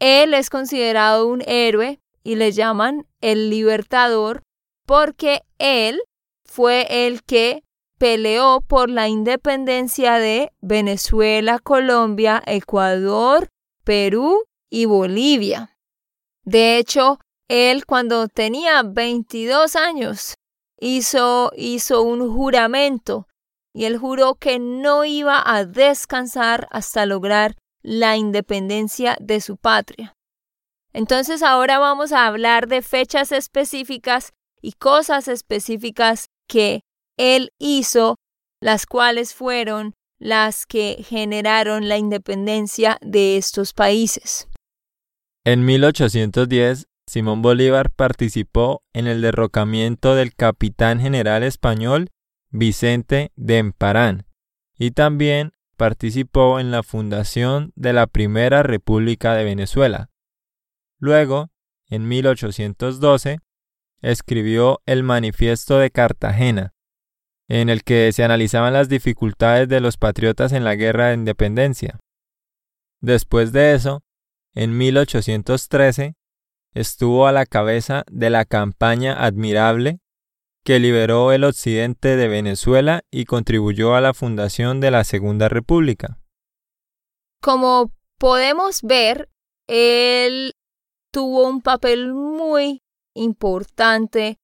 Él 0.00 0.34
es 0.34 0.50
considerado 0.50 1.28
un 1.28 1.42
héroe 1.46 2.00
y 2.24 2.34
le 2.34 2.50
llaman 2.50 3.06
el 3.20 3.50
libertador 3.50 4.42
porque 4.84 5.42
él 5.58 6.02
fue 6.44 7.06
el 7.06 7.22
que 7.22 7.62
peleó 7.98 8.62
por 8.66 8.90
la 8.90 9.06
independencia 9.08 10.18
de 10.18 10.50
Venezuela, 10.60 11.60
Colombia, 11.60 12.42
Ecuador, 12.46 13.48
Perú 13.84 14.42
y 14.68 14.86
Bolivia. 14.86 15.78
De 16.44 16.78
hecho, 16.78 17.20
él 17.52 17.84
cuando 17.84 18.28
tenía 18.28 18.82
22 18.82 19.76
años 19.76 20.36
hizo, 20.80 21.52
hizo 21.54 22.02
un 22.02 22.34
juramento 22.34 23.28
y 23.74 23.84
él 23.84 23.98
juró 23.98 24.36
que 24.36 24.58
no 24.58 25.04
iba 25.04 25.42
a 25.44 25.66
descansar 25.66 26.66
hasta 26.70 27.04
lograr 27.04 27.56
la 27.82 28.16
independencia 28.16 29.18
de 29.20 29.42
su 29.42 29.58
patria. 29.58 30.14
Entonces 30.94 31.42
ahora 31.42 31.78
vamos 31.78 32.12
a 32.12 32.26
hablar 32.26 32.68
de 32.68 32.80
fechas 32.80 33.32
específicas 33.32 34.32
y 34.62 34.72
cosas 34.72 35.28
específicas 35.28 36.28
que 36.48 36.80
él 37.18 37.50
hizo, 37.58 38.16
las 38.62 38.86
cuales 38.86 39.34
fueron 39.34 39.92
las 40.18 40.64
que 40.64 41.04
generaron 41.06 41.86
la 41.86 41.98
independencia 41.98 42.96
de 43.02 43.36
estos 43.36 43.74
países. 43.74 44.48
En 45.44 45.66
1810, 45.66 46.86
Simón 47.06 47.42
Bolívar 47.42 47.90
participó 47.90 48.82
en 48.92 49.06
el 49.06 49.20
derrocamiento 49.22 50.14
del 50.14 50.34
capitán 50.34 51.00
general 51.00 51.42
español 51.42 52.10
Vicente 52.50 53.32
de 53.36 53.58
Emparán 53.58 54.26
y 54.78 54.92
también 54.92 55.52
participó 55.76 56.60
en 56.60 56.70
la 56.70 56.82
fundación 56.82 57.72
de 57.74 57.92
la 57.92 58.06
Primera 58.06 58.62
República 58.62 59.34
de 59.34 59.44
Venezuela. 59.44 60.10
Luego, 60.98 61.50
en 61.88 62.06
1812, 62.06 63.38
escribió 64.00 64.80
el 64.86 65.02
Manifiesto 65.02 65.78
de 65.78 65.90
Cartagena, 65.90 66.74
en 67.48 67.68
el 67.68 67.82
que 67.84 68.12
se 68.12 68.24
analizaban 68.24 68.72
las 68.72 68.88
dificultades 68.88 69.68
de 69.68 69.80
los 69.80 69.96
patriotas 69.96 70.52
en 70.52 70.64
la 70.64 70.74
guerra 70.74 71.08
de 71.08 71.14
independencia. 71.14 71.98
Después 73.00 73.52
de 73.52 73.74
eso, 73.74 74.02
en 74.54 74.76
1813, 74.76 76.14
estuvo 76.74 77.26
a 77.26 77.32
la 77.32 77.46
cabeza 77.46 78.04
de 78.10 78.30
la 78.30 78.44
campaña 78.44 79.14
admirable 79.24 80.00
que 80.64 80.78
liberó 80.78 81.32
el 81.32 81.44
occidente 81.44 82.16
de 82.16 82.28
Venezuela 82.28 83.02
y 83.10 83.24
contribuyó 83.24 83.94
a 83.94 84.00
la 84.00 84.14
fundación 84.14 84.80
de 84.80 84.90
la 84.90 85.04
Segunda 85.04 85.48
República. 85.48 86.18
Como 87.40 87.92
podemos 88.18 88.82
ver, 88.82 89.28
él 89.66 90.54
tuvo 91.10 91.48
un 91.48 91.60
papel 91.60 92.12
muy 92.12 92.82
importante 93.14 94.38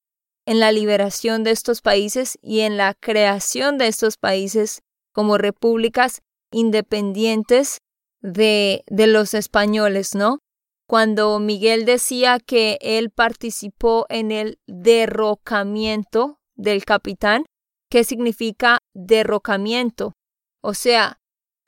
en 0.46 0.60
la 0.60 0.72
liberación 0.72 1.44
de 1.44 1.52
estos 1.52 1.82
países 1.82 2.38
y 2.42 2.60
en 2.60 2.76
la 2.76 2.94
creación 2.94 3.78
de 3.78 3.86
estos 3.86 4.16
países 4.16 4.82
como 5.12 5.38
repúblicas 5.38 6.22
independientes 6.50 7.78
de, 8.20 8.82
de 8.88 9.06
los 9.06 9.34
españoles, 9.34 10.14
¿no? 10.14 10.40
Cuando 10.88 11.38
Miguel 11.38 11.84
decía 11.84 12.40
que 12.40 12.78
él 12.80 13.10
participó 13.10 14.06
en 14.08 14.32
el 14.32 14.58
derrocamiento 14.66 16.38
del 16.56 16.86
capitán, 16.86 17.44
¿qué 17.90 18.04
significa 18.04 18.78
derrocamiento? 18.94 20.14
O 20.62 20.72
sea, 20.72 21.18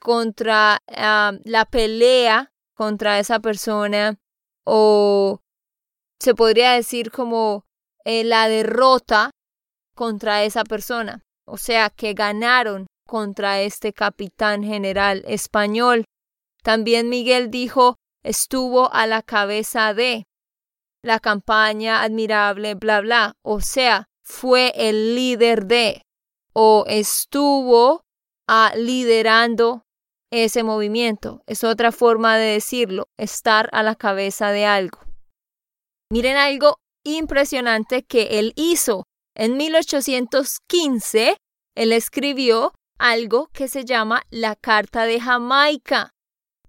contra 0.00 0.78
ah, 0.88 1.32
la 1.44 1.66
pelea 1.66 2.50
contra 2.74 3.18
esa 3.18 3.40
persona 3.40 4.18
o 4.64 5.40
se 6.18 6.34
podría 6.34 6.72
decir 6.72 7.10
como 7.10 7.66
eh, 8.06 8.24
la 8.24 8.48
derrota 8.48 9.32
contra 9.94 10.44
esa 10.44 10.64
persona. 10.64 11.22
O 11.46 11.58
sea, 11.58 11.90
que 11.90 12.14
ganaron 12.14 12.86
contra 13.06 13.60
este 13.60 13.92
capitán 13.92 14.64
general 14.64 15.24
español. 15.26 16.04
También 16.62 17.10
Miguel 17.10 17.50
dijo 17.50 17.96
estuvo 18.22 18.92
a 18.92 19.06
la 19.06 19.22
cabeza 19.22 19.94
de 19.94 20.26
la 21.02 21.18
campaña 21.18 22.02
admirable, 22.02 22.74
bla, 22.74 23.00
bla. 23.00 23.34
O 23.42 23.60
sea, 23.60 24.08
fue 24.22 24.72
el 24.76 25.14
líder 25.14 25.66
de 25.66 26.02
o 26.52 26.84
estuvo 26.86 28.02
a 28.48 28.72
liderando 28.76 29.84
ese 30.32 30.62
movimiento. 30.62 31.42
Es 31.46 31.64
otra 31.64 31.92
forma 31.92 32.36
de 32.36 32.52
decirlo, 32.52 33.08
estar 33.18 33.68
a 33.72 33.82
la 33.82 33.94
cabeza 33.94 34.50
de 34.50 34.66
algo. 34.66 34.98
Miren 36.12 36.36
algo 36.36 36.78
impresionante 37.04 38.02
que 38.02 38.38
él 38.38 38.52
hizo. 38.56 39.04
En 39.36 39.56
1815, 39.56 41.36
él 41.76 41.92
escribió 41.92 42.72
algo 42.98 43.48
que 43.52 43.68
se 43.68 43.84
llama 43.84 44.22
la 44.30 44.56
Carta 44.56 45.04
de 45.04 45.20
Jamaica 45.20 46.12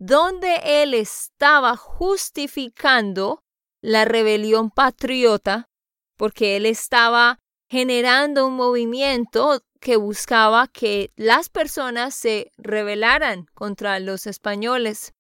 donde 0.02 0.82
él 0.82 0.96
estaba 0.96 1.78
justificando 1.78 3.44
la 3.84 4.04
rebelión 4.04 4.72
patriota, 4.72 5.70
porque 6.18 6.56
él 6.56 6.66
estaba 6.66 7.38
generando 7.70 8.48
un 8.48 8.56
movimiento 8.56 9.62
que 9.80 9.98
buscaba 9.98 10.68
que 10.68 11.12
las 11.18 11.50
personas 11.50 12.16
se 12.16 12.52
rebelaran 12.58 13.46
contra 13.54 14.00
los 14.00 14.26
españoles. 14.26 15.14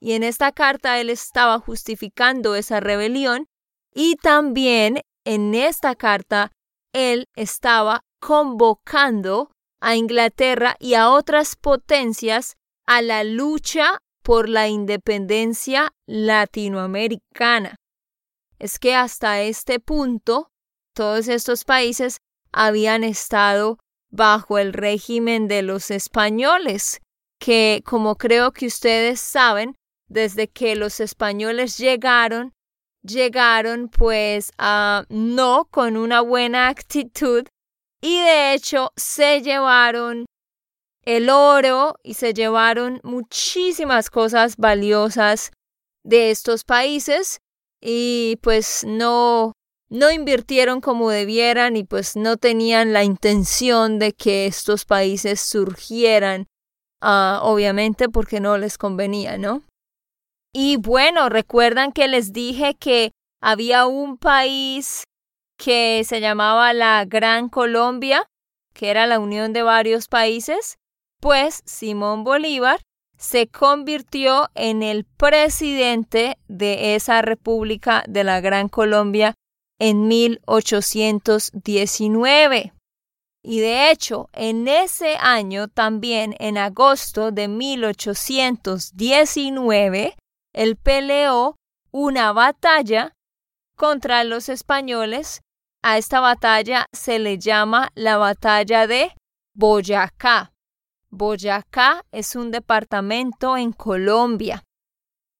Y 0.00 0.12
en 0.12 0.22
esta 0.22 0.52
carta 0.52 0.98
él 1.00 1.10
estaba 1.10 1.58
justificando 1.58 2.54
esa 2.54 2.80
rebelión 2.80 3.46
y 3.94 4.16
también 4.16 5.02
en 5.26 5.54
esta 5.54 5.96
carta 5.96 6.50
él 6.94 7.26
estaba 7.36 8.00
convocando 8.20 9.50
a 9.82 9.96
Inglaterra 9.96 10.76
y 10.80 10.94
a 10.94 11.10
otras 11.10 11.56
potencias 11.56 12.56
a 12.86 13.02
la 13.02 13.22
lucha 13.22 13.98
por 14.24 14.48
la 14.48 14.68
independencia 14.68 15.92
latinoamericana. 16.06 17.76
Es 18.58 18.78
que 18.78 18.94
hasta 18.94 19.42
este 19.42 19.78
punto 19.78 20.48
todos 20.94 21.28
estos 21.28 21.64
países 21.64 22.16
habían 22.50 23.04
estado 23.04 23.78
bajo 24.10 24.58
el 24.58 24.72
régimen 24.72 25.46
de 25.46 25.62
los 25.62 25.90
españoles, 25.90 27.02
que 27.38 27.82
como 27.84 28.16
creo 28.16 28.52
que 28.52 28.66
ustedes 28.66 29.20
saben, 29.20 29.76
desde 30.08 30.48
que 30.48 30.74
los 30.74 31.00
españoles 31.00 31.76
llegaron, 31.76 32.52
llegaron 33.02 33.88
pues 33.88 34.52
a 34.56 35.04
no 35.10 35.66
con 35.70 35.98
una 35.98 36.22
buena 36.22 36.68
actitud 36.68 37.44
y 38.00 38.20
de 38.20 38.54
hecho 38.54 38.92
se 38.96 39.42
llevaron 39.42 40.24
el 41.06 41.30
oro 41.30 41.96
y 42.02 42.14
se 42.14 42.34
llevaron 42.34 43.00
muchísimas 43.02 44.10
cosas 44.10 44.56
valiosas 44.56 45.50
de 46.04 46.30
estos 46.30 46.64
países 46.64 47.40
y 47.80 48.38
pues 48.42 48.84
no 48.86 49.52
no 49.90 50.10
invirtieron 50.10 50.80
como 50.80 51.10
debieran 51.10 51.76
y 51.76 51.84
pues 51.84 52.16
no 52.16 52.36
tenían 52.36 52.92
la 52.92 53.04
intención 53.04 53.98
de 53.98 54.12
que 54.12 54.46
estos 54.46 54.84
países 54.84 55.40
surgieran, 55.40 56.46
uh, 57.02 57.38
obviamente 57.42 58.08
porque 58.08 58.40
no 58.40 58.58
les 58.58 58.76
convenía, 58.76 59.38
¿no? 59.38 59.62
Y 60.52 60.78
bueno, 60.78 61.28
recuerdan 61.28 61.92
que 61.92 62.08
les 62.08 62.32
dije 62.32 62.74
que 62.74 63.12
había 63.40 63.86
un 63.86 64.16
país 64.16 65.04
que 65.58 66.02
se 66.04 66.20
llamaba 66.20 66.72
la 66.72 67.04
Gran 67.04 67.48
Colombia, 67.48 68.26
que 68.72 68.90
era 68.90 69.06
la 69.06 69.20
unión 69.20 69.52
de 69.52 69.62
varios 69.62 70.08
países, 70.08 70.76
pues 71.24 71.64
Simón 71.64 72.22
Bolívar 72.22 72.78
se 73.16 73.48
convirtió 73.48 74.50
en 74.54 74.82
el 74.82 75.06
presidente 75.06 76.36
de 76.48 76.96
esa 76.96 77.22
República 77.22 78.04
de 78.06 78.24
la 78.24 78.42
Gran 78.42 78.68
Colombia 78.68 79.32
en 79.78 80.06
1819. 80.06 82.74
Y 83.42 83.60
de 83.60 83.90
hecho, 83.90 84.28
en 84.34 84.68
ese 84.68 85.16
año 85.18 85.68
también, 85.68 86.36
en 86.40 86.58
agosto 86.58 87.30
de 87.30 87.48
1819, 87.48 90.16
él 90.52 90.76
peleó 90.76 91.56
una 91.90 92.34
batalla 92.34 93.14
contra 93.78 94.24
los 94.24 94.50
españoles. 94.50 95.40
A 95.82 95.96
esta 95.96 96.20
batalla 96.20 96.84
se 96.92 97.18
le 97.18 97.38
llama 97.38 97.88
la 97.94 98.18
batalla 98.18 98.86
de 98.86 99.10
Boyacá. 99.54 100.53
Boyacá 101.14 102.04
es 102.10 102.34
un 102.34 102.50
departamento 102.50 103.56
en 103.56 103.72
Colombia. 103.72 104.64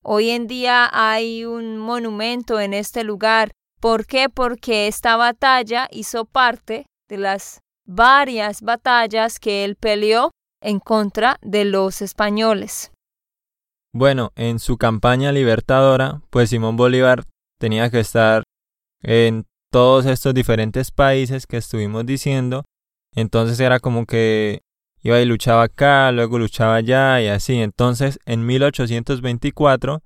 Hoy 0.02 0.30
en 0.30 0.46
día 0.46 0.88
hay 0.92 1.44
un 1.44 1.78
monumento 1.78 2.60
en 2.60 2.74
este 2.74 3.02
lugar. 3.04 3.50
¿Por 3.80 4.06
qué? 4.06 4.28
Porque 4.28 4.86
esta 4.86 5.16
batalla 5.16 5.88
hizo 5.90 6.26
parte 6.26 6.86
de 7.08 7.18
las 7.18 7.60
varias 7.86 8.62
batallas 8.62 9.40
que 9.40 9.64
él 9.64 9.76
peleó 9.76 10.30
en 10.62 10.78
contra 10.78 11.38
de 11.42 11.64
los 11.64 12.02
españoles. 12.02 12.92
Bueno, 13.92 14.32
en 14.36 14.58
su 14.58 14.78
campaña 14.78 15.32
libertadora, 15.32 16.22
pues 16.30 16.50
Simón 16.50 16.76
Bolívar 16.76 17.24
tenía 17.58 17.90
que 17.90 18.00
estar 18.00 18.42
en 19.02 19.44
todos 19.70 20.06
estos 20.06 20.34
diferentes 20.34 20.90
países 20.90 21.46
que 21.46 21.56
estuvimos 21.56 22.06
diciendo. 22.06 22.64
Entonces 23.14 23.60
era 23.60 23.80
como 23.80 24.06
que 24.06 24.63
iba 25.04 25.20
y 25.20 25.26
luchaba 25.26 25.62
acá, 25.64 26.10
luego 26.10 26.38
luchaba 26.38 26.76
allá 26.76 27.20
y 27.20 27.28
así. 27.28 27.60
Entonces, 27.60 28.18
en 28.26 28.44
1824, 28.44 30.02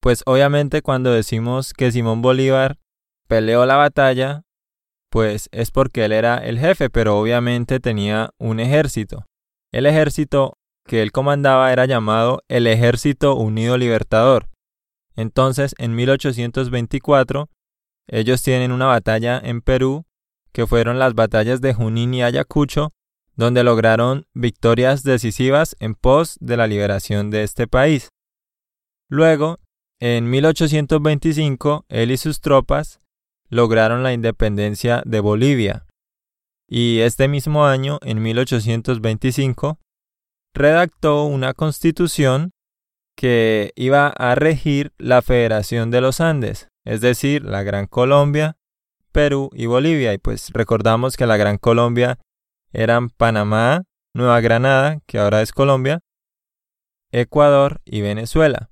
pues 0.00 0.22
obviamente 0.26 0.82
cuando 0.82 1.10
decimos 1.10 1.72
que 1.72 1.90
Simón 1.90 2.22
Bolívar 2.22 2.78
peleó 3.26 3.66
la 3.66 3.76
batalla, 3.76 4.42
pues 5.10 5.48
es 5.52 5.70
porque 5.70 6.04
él 6.04 6.12
era 6.12 6.36
el 6.38 6.58
jefe, 6.58 6.90
pero 6.90 7.18
obviamente 7.18 7.80
tenía 7.80 8.30
un 8.38 8.60
ejército. 8.60 9.26
El 9.72 9.86
ejército 9.86 10.58
que 10.86 11.02
él 11.02 11.12
comandaba 11.12 11.72
era 11.72 11.86
llamado 11.86 12.42
el 12.48 12.66
Ejército 12.66 13.36
Unido 13.36 13.78
Libertador. 13.78 14.48
Entonces, 15.16 15.74
en 15.78 15.94
1824, 15.94 17.48
ellos 18.08 18.42
tienen 18.42 18.72
una 18.72 18.86
batalla 18.86 19.40
en 19.42 19.60
Perú, 19.60 20.04
que 20.52 20.66
fueron 20.66 20.98
las 20.98 21.14
batallas 21.14 21.60
de 21.60 21.72
Junín 21.72 22.14
y 22.14 22.22
Ayacucho, 22.22 22.92
donde 23.36 23.64
lograron 23.64 24.26
victorias 24.34 25.02
decisivas 25.02 25.76
en 25.80 25.94
pos 25.94 26.36
de 26.40 26.56
la 26.56 26.66
liberación 26.66 27.30
de 27.30 27.42
este 27.42 27.66
país. 27.66 28.08
Luego, 29.08 29.58
en 30.00 30.30
1825, 30.30 31.84
él 31.88 32.10
y 32.10 32.16
sus 32.16 32.40
tropas 32.40 33.00
lograron 33.48 34.02
la 34.02 34.12
independencia 34.12 35.02
de 35.04 35.20
Bolivia. 35.20 35.86
Y 36.68 37.00
este 37.00 37.28
mismo 37.28 37.66
año, 37.66 37.98
en 38.02 38.22
1825, 38.22 39.78
redactó 40.54 41.24
una 41.24 41.52
constitución 41.54 42.52
que 43.16 43.72
iba 43.76 44.08
a 44.08 44.34
regir 44.34 44.92
la 44.96 45.22
Federación 45.22 45.90
de 45.90 46.00
los 46.00 46.20
Andes, 46.20 46.68
es 46.84 47.00
decir, 47.00 47.44
la 47.44 47.62
Gran 47.62 47.86
Colombia, 47.86 48.56
Perú 49.12 49.50
y 49.52 49.66
Bolivia. 49.66 50.14
Y 50.14 50.18
pues 50.18 50.50
recordamos 50.52 51.16
que 51.16 51.26
la 51.26 51.36
Gran 51.36 51.58
Colombia 51.58 52.18
eran 52.72 53.10
Panamá, 53.10 53.82
Nueva 54.14 54.40
Granada, 54.40 54.98
que 55.06 55.18
ahora 55.18 55.42
es 55.42 55.52
Colombia, 55.52 56.00
Ecuador 57.12 57.80
y 57.84 58.00
Venezuela. 58.00 58.70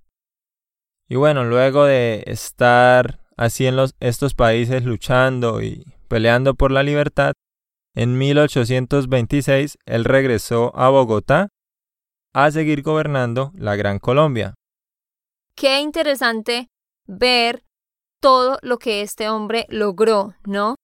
Y 1.09 1.17
bueno, 1.17 1.45
luego 1.45 1.85
de 1.85 2.23
estar 2.27 3.21
así 3.37 3.67
en 3.67 3.77
los, 3.77 3.95
estos 4.01 4.35
países 4.35 4.85
luchando 4.85 5.63
y 5.63 5.85
peleando 6.09 6.55
por 6.55 6.71
la 6.71 6.83
libertad, 6.83 7.33
en 7.95 8.17
1826 8.19 9.79
él 9.85 10.05
regresó 10.05 10.73
a 10.77 10.89
Bogotá 10.89 11.49
a 12.33 12.51
seguir 12.51 12.83
gobernando 12.83 13.51
la 13.55 13.77
Gran 13.77 13.99
Colombia. 13.99 14.55
Qué 15.57 15.81
interesante 15.81 16.69
ver 17.07 17.65
todo 18.21 18.59
lo 18.63 18.79
que 18.79 19.03
este 19.03 19.29
hombre 19.29 19.67
logró, 19.69 20.35
¿no? 20.45 20.77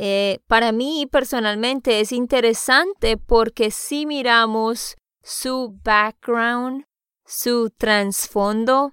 Eh, 0.00 0.38
para 0.46 0.70
mí 0.70 1.08
personalmente 1.10 1.98
es 1.98 2.12
interesante 2.12 3.16
porque 3.16 3.72
si 3.72 4.06
miramos 4.06 4.96
su 5.24 5.76
background, 5.82 6.84
su 7.26 7.70
trasfondo, 7.76 8.92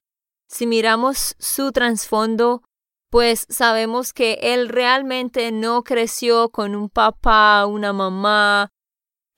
si 0.49 0.65
miramos 0.65 1.35
su 1.37 1.71
trasfondo, 1.71 2.63
pues 3.11 3.45
sabemos 3.49 4.13
que 4.13 4.39
él 4.41 4.67
realmente 4.67 5.51
no 5.51 5.83
creció 5.83 6.49
con 6.49 6.73
un 6.75 6.89
papá, 6.89 7.67
una 7.67 7.93
mamá 7.93 8.69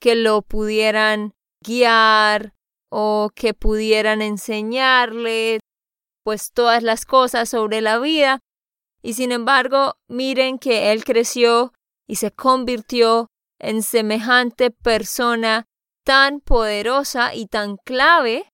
que 0.00 0.14
lo 0.14 0.40
pudieran 0.40 1.34
guiar 1.62 2.54
o 2.90 3.28
que 3.34 3.52
pudieran 3.52 4.22
enseñarle 4.22 5.60
pues 6.24 6.50
todas 6.50 6.82
las 6.82 7.04
cosas 7.04 7.50
sobre 7.50 7.82
la 7.82 7.98
vida. 7.98 8.40
Y 9.08 9.14
sin 9.14 9.32
embargo, 9.32 9.96
miren 10.06 10.58
que 10.58 10.92
él 10.92 11.02
creció 11.02 11.72
y 12.06 12.16
se 12.16 12.30
convirtió 12.30 13.30
en 13.58 13.82
semejante 13.82 14.70
persona 14.70 15.64
tan 16.04 16.40
poderosa 16.40 17.34
y 17.34 17.46
tan 17.46 17.78
clave 17.78 18.52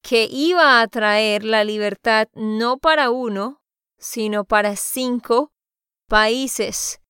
que 0.00 0.28
iba 0.30 0.80
a 0.80 0.86
traer 0.86 1.42
la 1.42 1.64
libertad 1.64 2.28
no 2.34 2.78
para 2.78 3.10
uno, 3.10 3.62
sino 3.98 4.44
para 4.44 4.76
cinco 4.76 5.50
países. 6.06 7.00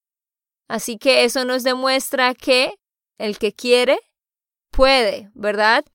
Así 0.67 0.97
que 0.97 1.23
eso 1.23 1.45
nos 1.45 1.61
demuestra 1.61 2.33
que 2.33 2.73
el 3.19 3.37
que 3.37 3.53
quiere, 3.53 3.99
puede, 4.71 5.29
¿verdad? 5.35 5.85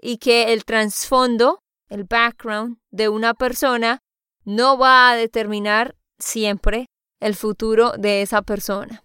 y 0.00 0.16
que 0.16 0.54
el 0.54 0.64
trasfondo, 0.64 1.62
el 1.90 2.04
background 2.04 2.78
de 2.90 3.10
una 3.10 3.34
persona 3.34 3.98
no 4.46 4.78
va 4.78 5.10
a 5.10 5.16
determinar 5.16 5.99
siempre 6.20 6.86
el 7.20 7.34
futuro 7.34 7.92
de 7.98 8.22
esa 8.22 8.42
persona. 8.42 9.04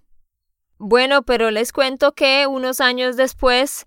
Bueno, 0.78 1.24
pero 1.24 1.52
les 1.52 1.72
cuento 1.72 2.14
que 2.14 2.48
unos 2.48 2.82
años 2.82 3.16
después, 3.16 3.86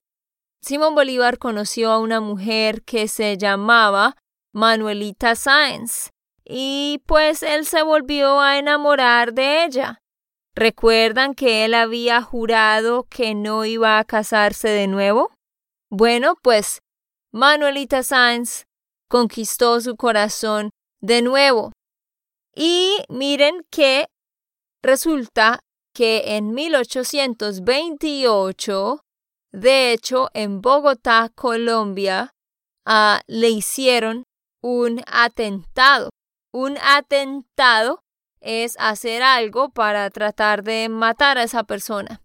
Simón 0.62 0.94
Bolívar 0.94 1.38
conoció 1.38 1.92
a 1.92 1.98
una 1.98 2.20
mujer 2.20 2.82
que 2.82 3.08
se 3.08 3.36
llamaba 3.36 4.16
Manuelita 4.52 5.34
Sáenz 5.34 6.10
y 6.44 7.02
pues 7.06 7.42
él 7.42 7.66
se 7.66 7.82
volvió 7.82 8.40
a 8.40 8.58
enamorar 8.58 9.34
de 9.34 9.64
ella. 9.64 10.00
¿Recuerdan 10.54 11.34
que 11.34 11.64
él 11.64 11.74
había 11.74 12.22
jurado 12.22 13.04
que 13.04 13.34
no 13.34 13.64
iba 13.64 13.98
a 13.98 14.04
casarse 14.04 14.68
de 14.68 14.88
nuevo? 14.88 15.30
Bueno, 15.90 16.34
pues 16.42 16.80
Manuelita 17.32 18.02
Sáenz 18.02 18.64
conquistó 19.08 19.80
su 19.80 19.96
corazón 19.96 20.70
de 21.00 21.22
nuevo. 21.22 21.72
Y 22.60 23.04
miren 23.08 23.64
que 23.70 24.08
resulta 24.82 25.60
que 25.94 26.36
en 26.36 26.54
1828, 26.54 29.04
de 29.52 29.92
hecho, 29.92 30.28
en 30.34 30.60
Bogotá, 30.60 31.30
Colombia, 31.36 32.34
ah, 32.84 33.20
le 33.28 33.50
hicieron 33.50 34.24
un 34.60 35.02
atentado. 35.06 36.10
Un 36.52 36.78
atentado 36.82 38.00
es 38.40 38.74
hacer 38.80 39.22
algo 39.22 39.68
para 39.68 40.10
tratar 40.10 40.64
de 40.64 40.88
matar 40.88 41.38
a 41.38 41.44
esa 41.44 41.62
persona. 41.62 42.22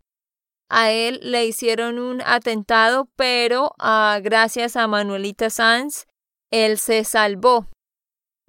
A 0.67 0.89
él 0.89 1.19
le 1.21 1.45
hicieron 1.45 1.99
un 1.99 2.23
atentado, 2.25 3.07
pero 3.15 3.75
ah, 3.77 4.17
gracias 4.19 4.77
a 4.77 4.87
Manuelita 4.87 5.51
Sanz, 5.51 6.07
él 6.49 6.79
se 6.79 7.03
salvó. 7.03 7.67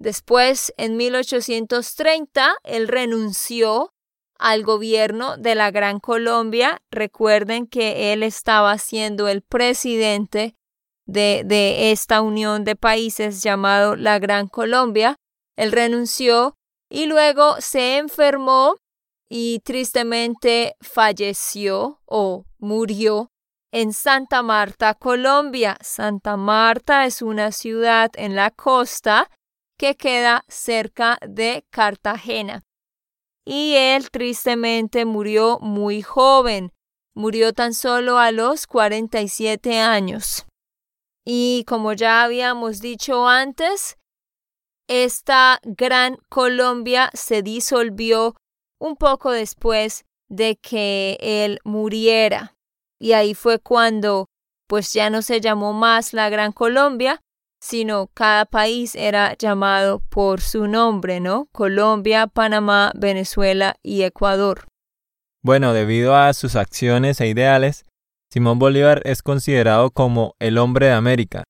Después, 0.05 0.71
en 0.77 0.97
1830, 0.97 2.57
él 2.63 2.87
renunció 2.87 3.91
al 4.37 4.61
gobierno 4.61 5.35
de 5.35 5.55
la 5.55 5.71
Gran 5.71 5.99
Colombia. 5.99 6.79
Recuerden 6.91 7.65
que 7.65 8.13
él 8.13 8.21
estaba 8.21 8.77
siendo 8.77 9.27
el 9.27 9.41
presidente 9.41 10.53
de, 11.07 11.41
de 11.43 11.91
esta 11.91 12.21
unión 12.21 12.65
de 12.65 12.75
países 12.75 13.41
llamado 13.41 13.95
la 13.95 14.19
Gran 14.19 14.47
Colombia. 14.47 15.15
Él 15.57 15.71
renunció 15.71 16.53
y 16.87 17.07
luego 17.07 17.59
se 17.59 17.97
enfermó 17.97 18.75
y 19.27 19.61
tristemente 19.61 20.75
falleció 20.81 21.99
o 22.05 22.45
murió 22.59 23.31
en 23.71 23.91
Santa 23.91 24.43
Marta, 24.43 24.93
Colombia. 24.93 25.79
Santa 25.81 26.37
Marta 26.37 27.07
es 27.07 27.23
una 27.23 27.51
ciudad 27.51 28.11
en 28.13 28.35
la 28.35 28.51
costa 28.51 29.31
que 29.77 29.95
queda 29.95 30.45
cerca 30.47 31.17
de 31.27 31.65
Cartagena. 31.69 32.63
Y 33.45 33.75
él 33.75 34.09
tristemente 34.09 35.05
murió 35.05 35.59
muy 35.59 36.01
joven, 36.01 36.71
murió 37.13 37.53
tan 37.53 37.73
solo 37.73 38.17
a 38.17 38.31
los 38.31 38.67
47 38.67 39.79
años. 39.79 40.45
Y 41.25 41.63
como 41.67 41.93
ya 41.93 42.23
habíamos 42.23 42.81
dicho 42.81 43.27
antes, 43.27 43.97
esta 44.87 45.59
gran 45.63 46.17
Colombia 46.29 47.09
se 47.13 47.41
disolvió 47.41 48.35
un 48.79 48.95
poco 48.95 49.31
después 49.31 50.05
de 50.29 50.57
que 50.57 51.17
él 51.19 51.59
muriera. 51.63 52.55
Y 52.99 53.13
ahí 53.13 53.33
fue 53.33 53.59
cuando 53.59 54.27
pues 54.67 54.93
ya 54.93 55.09
no 55.09 55.21
se 55.21 55.41
llamó 55.41 55.73
más 55.73 56.13
la 56.13 56.29
Gran 56.29 56.51
Colombia, 56.51 57.21
sino 57.65 58.07
cada 58.13 58.45
país 58.45 58.93
era 58.95 59.35
llamado 59.37 59.99
por 60.09 60.41
su 60.41 60.67
nombre, 60.67 61.19
¿no? 61.19 61.47
Colombia, 61.51 62.27
Panamá, 62.27 62.91
Venezuela 62.95 63.75
y 63.81 64.03
Ecuador. 64.03 64.67
Bueno, 65.41 65.73
debido 65.73 66.15
a 66.15 66.33
sus 66.33 66.55
acciones 66.55 67.19
e 67.21 67.27
ideales, 67.27 67.85
Simón 68.31 68.59
Bolívar 68.59 69.01
es 69.05 69.21
considerado 69.21 69.91
como 69.91 70.35
el 70.39 70.57
hombre 70.57 70.87
de 70.87 70.93
América, 70.93 71.43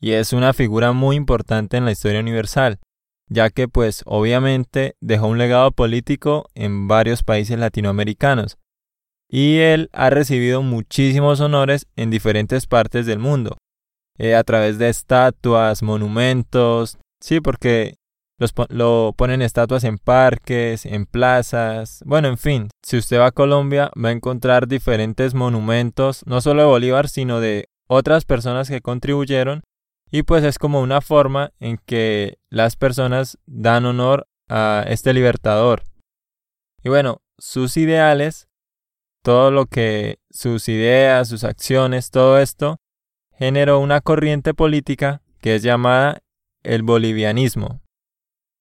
y 0.00 0.12
es 0.12 0.32
una 0.32 0.52
figura 0.52 0.92
muy 0.92 1.16
importante 1.16 1.76
en 1.76 1.84
la 1.84 1.92
historia 1.92 2.20
universal 2.20 2.78
ya 3.28 3.50
que 3.50 3.68
pues 3.68 4.02
obviamente 4.06 4.96
dejó 5.00 5.28
un 5.28 5.38
legado 5.38 5.70
político 5.72 6.48
en 6.54 6.88
varios 6.88 7.22
países 7.22 7.58
latinoamericanos 7.58 8.58
y 9.28 9.58
él 9.58 9.90
ha 9.92 10.08
recibido 10.08 10.62
muchísimos 10.62 11.40
honores 11.40 11.86
en 11.96 12.10
diferentes 12.10 12.66
partes 12.66 13.04
del 13.04 13.18
mundo, 13.18 13.58
eh, 14.18 14.34
a 14.34 14.44
través 14.44 14.78
de 14.78 14.88
estatuas, 14.88 15.82
monumentos, 15.82 16.98
sí, 17.20 17.40
porque 17.40 17.94
los, 18.38 18.52
lo 18.68 19.14
ponen 19.16 19.42
estatuas 19.42 19.84
en 19.84 19.98
parques, 19.98 20.86
en 20.86 21.06
plazas, 21.06 22.02
bueno, 22.04 22.28
en 22.28 22.38
fin, 22.38 22.68
si 22.82 22.96
usted 22.98 23.18
va 23.18 23.26
a 23.26 23.32
Colombia 23.32 23.90
va 24.02 24.10
a 24.10 24.12
encontrar 24.12 24.68
diferentes 24.68 25.34
monumentos, 25.34 26.22
no 26.26 26.40
solo 26.40 26.62
de 26.62 26.68
Bolívar, 26.68 27.08
sino 27.08 27.40
de 27.40 27.66
otras 27.88 28.24
personas 28.24 28.68
que 28.68 28.80
contribuyeron 28.80 29.62
y 30.10 30.22
pues 30.22 30.44
es 30.44 30.58
como 30.58 30.80
una 30.80 31.00
forma 31.00 31.52
en 31.60 31.78
que 31.84 32.38
las 32.50 32.76
personas 32.76 33.38
dan 33.46 33.84
honor 33.84 34.26
a 34.48 34.84
este 34.88 35.12
libertador. 35.12 35.82
Y 36.82 36.88
bueno, 36.88 37.20
sus 37.38 37.76
ideales, 37.76 38.48
todo 39.22 39.50
lo 39.50 39.66
que 39.66 40.18
sus 40.30 40.68
ideas, 40.68 41.28
sus 41.28 41.44
acciones, 41.44 42.10
todo 42.10 42.38
esto, 42.38 42.78
generó 43.38 43.78
una 43.78 44.00
corriente 44.00 44.52
política 44.52 45.22
que 45.40 45.54
es 45.54 45.62
llamada 45.62 46.18
el 46.64 46.82
bolivianismo. 46.82 47.80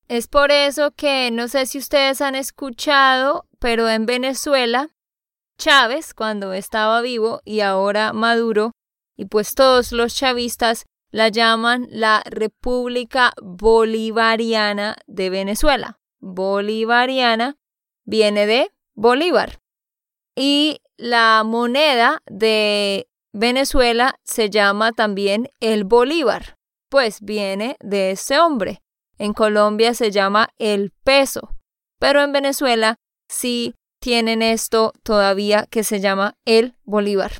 Es 0.07 0.27
por 0.27 0.51
eso 0.51 0.91
que 0.91 1.31
no 1.31 1.47
sé 1.47 1.65
si 1.65 1.79
ustedes 1.79 2.21
han 2.21 2.35
escuchado, 2.35 3.45
pero 3.59 3.89
en 3.89 4.05
Venezuela, 4.05 4.89
Chávez, 5.57 6.13
cuando 6.13 6.53
estaba 6.53 7.01
vivo 7.01 7.41
y 7.43 7.61
ahora 7.61 8.13
Maduro, 8.13 8.71
y 9.17 9.25
pues 9.25 9.55
todos 9.55 9.91
los 9.91 10.15
chavistas 10.15 10.85
la 11.09 11.29
llaman 11.29 11.87
la 11.89 12.21
República 12.29 13.33
Bolivariana 13.41 14.97
de 15.07 15.29
Venezuela. 15.31 15.99
Bolivariana 16.19 17.57
viene 18.05 18.45
de 18.45 18.71
Bolívar. 18.93 19.59
Y 20.35 20.81
la 20.97 21.43
moneda 21.43 22.21
de 22.27 23.07
Venezuela 23.39 24.19
se 24.23 24.49
llama 24.49 24.93
también 24.93 25.51
el 25.59 25.83
Bolívar, 25.83 26.55
pues 26.89 27.21
viene 27.21 27.77
de 27.79 28.09
ese 28.09 28.39
hombre. 28.39 28.81
En 29.19 29.33
Colombia 29.33 29.93
se 29.93 30.09
llama 30.09 30.49
el 30.57 30.91
peso, 31.03 31.55
pero 31.99 32.23
en 32.23 32.31
Venezuela 32.31 32.95
sí 33.29 33.75
tienen 34.01 34.41
esto 34.41 34.91
todavía 35.03 35.67
que 35.69 35.83
se 35.83 35.99
llama 35.99 36.33
el 36.45 36.77
Bolívar. 36.83 37.33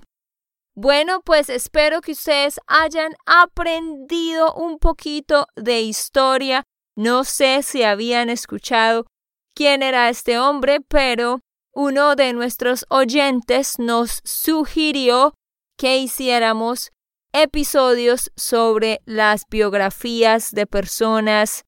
Bueno, 0.76 1.22
pues 1.26 1.50
espero 1.50 2.02
que 2.02 2.12
ustedes 2.12 2.60
hayan 2.68 3.16
aprendido 3.26 4.54
un 4.54 4.78
poquito 4.78 5.48
de 5.56 5.82
historia. 5.82 6.64
No 6.96 7.24
sé 7.24 7.64
si 7.64 7.82
habían 7.82 8.30
escuchado 8.30 9.08
quién 9.56 9.82
era 9.82 10.10
este 10.10 10.38
hombre, 10.38 10.80
pero 10.80 11.40
uno 11.74 12.16
de 12.16 12.34
nuestros 12.34 12.86
oyentes 12.90 13.80
nos 13.80 14.22
sugirió 14.24 15.34
que 15.78 15.98
hiciéramos 15.98 16.92
episodios 17.34 18.32
sobre 18.36 19.02
las 19.06 19.44
biografías 19.50 20.52
de 20.52 20.66
personas 20.66 21.66